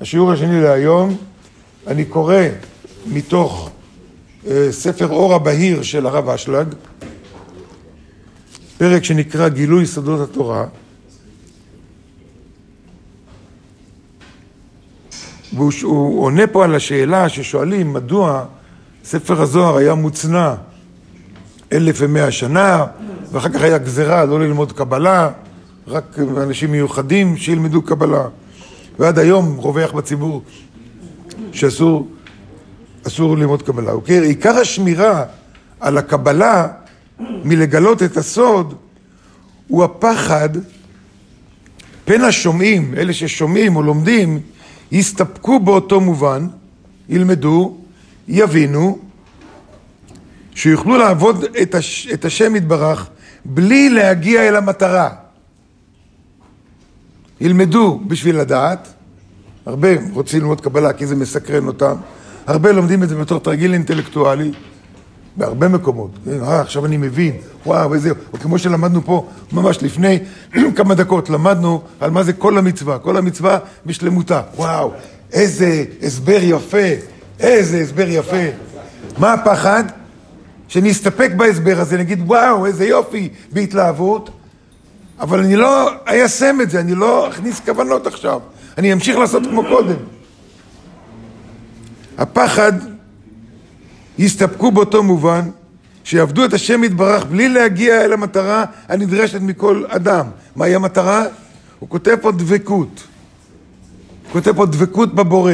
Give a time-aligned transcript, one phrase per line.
[0.00, 1.16] השיעור השני להיום,
[1.86, 2.36] אני קורא
[3.06, 3.70] מתוך
[4.46, 6.66] אה, ספר אור הבהיר של הרב אשלג,
[8.78, 10.66] פרק שנקרא גילוי סודות התורה.
[15.54, 18.44] והוא עונה פה על השאלה ששואלים מדוע
[19.04, 20.54] ספר הזוהר היה מוצנע
[21.72, 22.86] אלף ומאה שנה,
[23.32, 25.30] ואחר כך היה גזירה לא ללמוד קבלה,
[25.86, 28.28] רק אנשים מיוחדים שילמדו קבלה.
[28.98, 30.42] ועד היום רווח בציבור
[31.52, 32.08] שאסור
[33.06, 33.92] אסור ללמוד קבלה.
[33.92, 34.26] אוקיי?
[34.26, 35.24] עיקר השמירה
[35.80, 36.68] על הקבלה
[37.20, 38.74] מלגלות את הסוד
[39.68, 40.48] הוא הפחד
[42.04, 44.40] פן השומעים, אלה ששומעים או לומדים,
[44.92, 46.46] יסתפקו באותו מובן,
[47.08, 47.76] ילמדו,
[48.28, 48.98] יבינו,
[50.54, 53.08] שיוכלו לעבוד את, הש, את השם יתברך
[53.44, 55.10] בלי להגיע אל המטרה.
[57.40, 58.88] ילמדו בשביל לדעת,
[59.66, 61.94] הרבה רוצים ללמוד קבלה כי זה מסקרן אותם,
[62.46, 64.52] הרבה לומדים את זה בתור תרגיל אינטלקטואלי,
[65.36, 66.10] בהרבה מקומות.
[66.28, 67.32] אה, עכשיו אני מבין,
[67.66, 68.10] וואו, איזה...
[68.32, 70.18] או כמו שלמדנו פה ממש לפני
[70.76, 74.42] כמה דקות, למדנו על מה זה כל המצווה, כל המצווה בשלמותה.
[74.56, 74.92] וואו,
[75.32, 76.88] איזה הסבר יפה,
[77.40, 78.44] איזה הסבר יפה.
[79.18, 79.84] מה הפחד?
[80.68, 84.30] שנסתפק בהסבר הזה, נגיד, וואו, איזה יופי, בהתלהבות,
[85.20, 88.40] אבל אני לא איישם את זה, אני לא אכניס כוונות עכשיו,
[88.78, 89.96] אני אמשיך לעשות כמו קודם.
[92.18, 92.72] הפחד
[94.18, 95.50] יסתפקו באותו מובן,
[96.04, 100.26] שיעבדו את השם יתברך בלי להגיע אל המטרה הנדרשת מכל אדם.
[100.56, 101.24] מהי המטרה?
[101.78, 103.04] הוא כותב פה דבקות.
[104.22, 105.52] הוא כותב פה דבקות בבורא.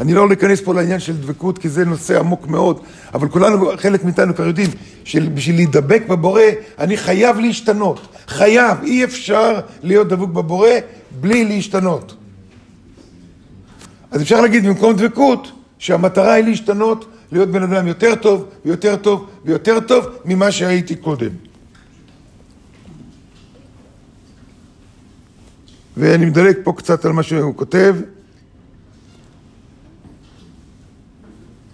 [0.00, 2.80] אני לא להיכנס פה לעניין של דבקות, כי זה נושא עמוק מאוד,
[3.14, 4.70] אבל כולנו, חלק מאיתנו כבר יודעים,
[5.04, 6.42] שבשביל להידבק בבורא,
[6.78, 8.00] אני חייב להשתנות.
[8.28, 10.70] חייב, אי אפשר להיות דבוק בבורא
[11.20, 12.14] בלי להשתנות.
[14.10, 19.26] אז אפשר להגיד במקום דבקות, שהמטרה היא להשתנות, להיות בן אדם יותר טוב, ויותר טוב,
[19.44, 21.30] ויותר טוב ממה שהייתי קודם.
[25.96, 27.96] ואני מדלג פה קצת על מה שהוא כותב.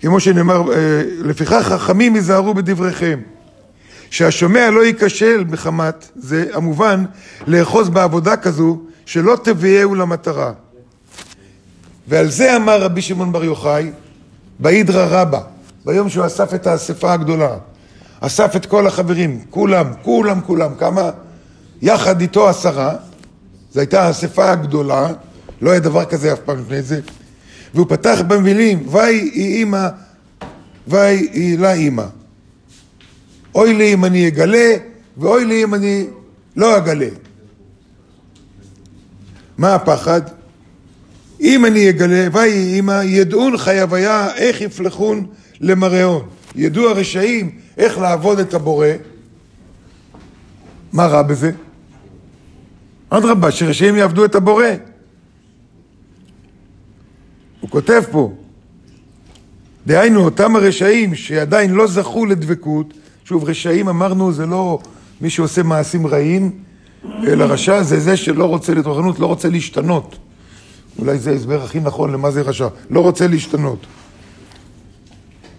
[0.03, 3.21] כמו שנאמר, אה, לפיכך חכמים ייזהרו בדבריכם,
[4.11, 7.05] שהשומע לא ייכשל מחמת זה, המובן,
[7.47, 10.53] לאחוז בעבודה כזו, שלא תביאהו למטרה.
[12.09, 13.91] ועל זה אמר רבי שמעון בר יוחאי,
[14.59, 15.41] באידרא רבא,
[15.85, 17.57] ביום שהוא אסף את האספה הגדולה.
[18.21, 21.11] אסף את כל החברים, כולם, כולם, כולם, כמה?
[21.83, 22.95] יחד איתו עשרה,
[23.73, 25.09] זו הייתה האספה הגדולה,
[25.61, 27.01] לא היה דבר כזה אף פעם לפני זה,
[27.75, 29.89] והוא פתח במילים, ויהי אימא,
[30.89, 32.05] ויהי לה אימא.
[33.55, 34.77] אוי לי אם אני אגלה,
[35.17, 36.07] ואוי לי אם אני
[36.57, 37.09] לא אגלה.
[39.59, 40.21] מה הפחד?
[41.41, 45.27] אם אני אגלה, ויהי אימא, ידעון חייביה, איך יפלחון
[45.61, 46.29] למראון.
[46.55, 48.89] ידעו הרשעים איך לעבוד את הבורא.
[50.93, 51.51] מה רע בזה?
[53.11, 54.67] אדרבה, שרשעים יעבדו את הבורא.
[57.63, 58.33] הוא כותב פה,
[59.87, 64.79] דהיינו אותם הרשעים שעדיין לא זכו לדבקות, שוב רשעים אמרנו זה לא
[65.21, 66.51] מי שעושה מעשים רעים,
[67.27, 70.17] אלא רשע זה זה שלא רוצה להתרחנות, לא רוצה להשתנות.
[70.99, 73.87] אולי זה ההסבר הכי נכון למה זה רשע, לא רוצה להשתנות.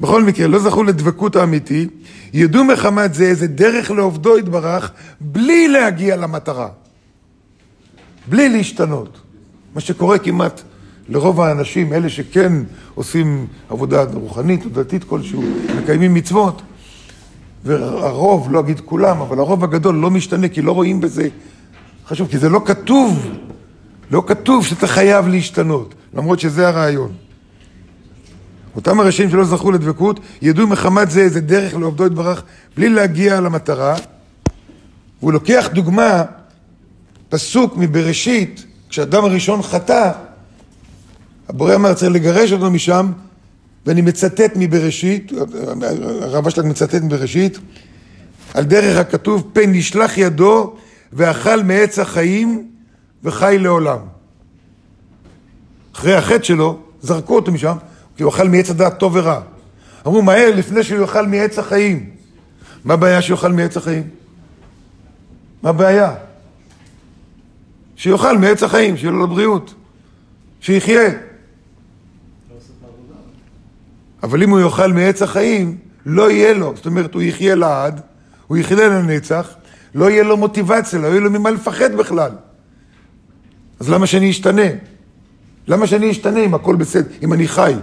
[0.01, 1.87] בכל מקרה, לא זכו לדבקות האמיתי,
[2.33, 4.91] ידעו מחמת זה איזה דרך לעובדו יתברך,
[5.21, 6.67] בלי להגיע למטרה.
[8.27, 9.19] בלי להשתנות.
[9.75, 10.61] מה שקורה כמעט
[11.09, 12.53] לרוב האנשים, אלה שכן
[12.95, 15.43] עושים עבודה רוחנית או דתית כלשהו,
[15.77, 16.61] מקיימים מצוות,
[17.65, 21.27] והרוב, לא אגיד כולם, אבל הרוב הגדול לא משתנה כי לא רואים בזה
[22.07, 23.29] חשוב, כי זה לא כתוב,
[24.11, 27.11] לא כתוב שאתה חייב להשתנות, למרות שזה הרעיון.
[28.75, 32.43] אותם הרשעים שלא זכו לדבקות, ידעו מחמת זה איזה דרך לעובדו יתברך
[32.77, 33.95] בלי להגיע למטרה.
[35.19, 36.23] והוא לוקח דוגמה,
[37.29, 40.11] פסוק מבראשית, כשאדם הראשון חטא,
[41.53, 43.11] הבורא אמר צריך לגרש אותו משם,
[43.85, 45.31] ואני מצטט מבראשית,
[46.21, 47.59] הרב אשלג מצטט מבראשית,
[48.53, 50.75] על דרך הכתוב, פן נשלח ידו
[51.13, 52.67] ואכל מעץ החיים
[53.23, 53.97] וחי לעולם.
[55.95, 57.77] אחרי החטא שלו, זרקו אותו משם,
[58.17, 59.41] כי הוא אכל מעץ הדעת טוב ורע.
[60.07, 62.09] אמרו, מהר, לפני שהוא יאכל מעץ החיים.
[62.85, 64.03] מה הבעיה שהוא יאכל מעץ החיים?
[65.63, 66.13] מה הבעיה?
[67.95, 69.73] שיאכל מעץ החיים, שיהיה לו לבריאות.
[70.61, 71.32] שיחיה.
[74.23, 76.73] אבל אם הוא יאכל מעץ החיים, לא יהיה לו.
[76.75, 78.01] זאת אומרת, הוא יחיה לעד,
[78.47, 79.55] הוא יחיה לנצח,
[79.95, 82.31] לא יהיה לו מוטיבציה, לא יהיה לו ממה לפחד בכלל.
[83.79, 84.67] אז למה שאני אשתנה?
[85.67, 87.73] למה שאני אשתנה אם הכל בסדר, אם אני חי?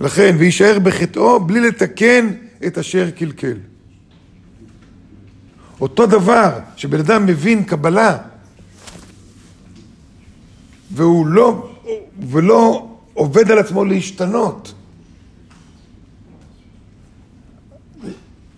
[0.00, 2.30] לכן, ויישאר בחטאו בלי לתקן
[2.66, 3.56] את אשר קלקל.
[5.80, 8.18] אותו דבר, שבן אדם מבין קבלה,
[10.90, 11.70] והוא לא,
[12.30, 12.89] ולא
[13.20, 14.74] עובד על עצמו להשתנות,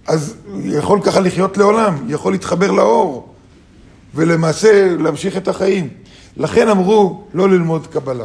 [0.07, 3.35] אז יכול ככה לחיות לעולם, יכול להתחבר לאור,
[4.15, 5.89] ולמעשה להמשיך את החיים.
[6.37, 8.25] לכן אמרו לא ללמוד קבלה.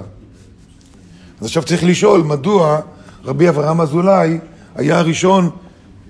[1.42, 2.80] אז עכשיו צריך לשאול, מדוע
[3.24, 4.39] רבי אברהם אזולאי
[4.75, 5.50] היה הראשון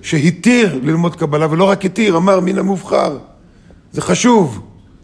[0.01, 3.17] שהתיר ללמוד קבלה, ולא רק התיר, אמר מן המובחר.
[3.91, 4.61] זה חשוב,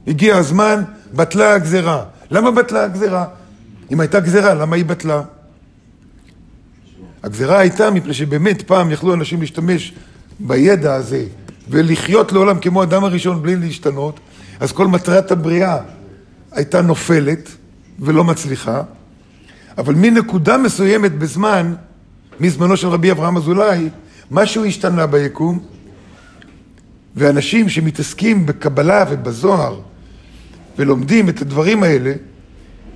[0.08, 0.84] הגיע הזמן,
[1.14, 2.04] בטלה הגזרה.
[2.32, 3.26] למה בטלה הגזרה?
[3.92, 5.22] אם הייתה גזרה, למה היא בטלה?
[7.24, 9.94] הגזרה הייתה מפני שבאמת פעם יכלו אנשים להשתמש
[10.40, 11.26] בידע הזה
[11.70, 14.20] ולחיות לעולם כמו האדם הראשון בלי להשתנות,
[14.60, 15.78] אז כל מטרת הבריאה
[16.52, 17.50] הייתה נופלת
[18.00, 18.82] ולא מצליחה,
[19.78, 21.74] אבל מנקודה מסוימת בזמן,
[22.40, 23.90] מזמנו של רבי אברהם אזולאי,
[24.32, 25.60] משהו השתנה ביקום,
[27.16, 29.80] ואנשים שמתעסקים בקבלה ובזוהר
[30.78, 32.14] ולומדים את הדברים האלה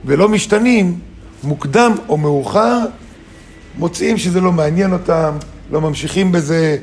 [0.08, 1.00] ולא משתנים,
[1.44, 2.80] מוקדם או מאוחר,
[3.78, 5.36] מוצאים שזה לא מעניין אותם,
[5.72, 6.78] לא ממשיכים בזה,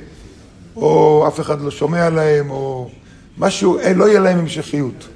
[0.77, 2.91] או אף אחד לא שומע להם, או
[3.39, 5.09] משהו, אה, לא יהיה להם המשכיות.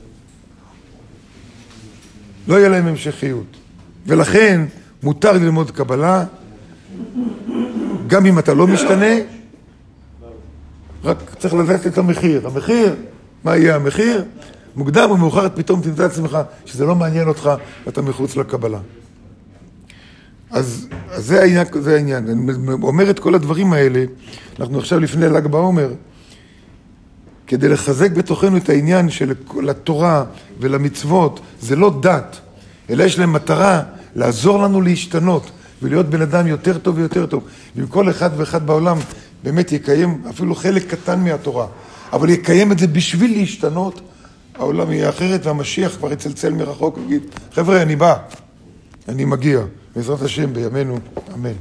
[2.48, 3.56] לא יהיה להם המשכיות.
[4.06, 4.64] ולכן
[5.02, 6.24] מותר ללמוד קבלה,
[8.06, 9.14] גם אם אתה לא משתנה,
[11.04, 12.46] רק צריך לדעת את המחיר.
[12.46, 12.94] המחיר,
[13.44, 14.24] מה יהיה המחיר?
[14.76, 17.50] מוקדם או מאוחר פתאום תמצא את עצמך שזה לא מעניין אותך
[17.86, 18.78] ואתה מחוץ לקבלה.
[20.50, 22.28] אז, אז זה, העניין, זה העניין.
[22.28, 24.04] אני אומר את כל הדברים האלה,
[24.60, 25.92] אנחנו עכשיו לפני ל"ג בעומר,
[27.46, 29.32] כדי לחזק בתוכנו את העניין של
[29.68, 30.24] התורה
[30.60, 32.40] ולמצוות, זה לא דת,
[32.90, 33.82] אלא יש להם מטרה
[34.14, 35.50] לעזור לנו להשתנות
[35.82, 37.44] ולהיות בן אדם יותר טוב ויותר טוב.
[37.76, 38.98] ואם כל אחד ואחד בעולם
[39.44, 41.66] באמת יקיים אפילו חלק קטן מהתורה,
[42.12, 44.00] אבל יקיים את זה בשביל להשתנות,
[44.58, 47.22] העולם יהיה אחרת והמשיח כבר יצלצל מרחוק ויגיד,
[47.52, 48.16] חבר'ה, אני בא,
[49.08, 49.60] אני מגיע.
[49.96, 50.98] בעזרת השם בימינו,
[51.34, 51.52] אמן.